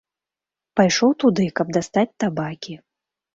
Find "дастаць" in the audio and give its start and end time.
1.77-2.07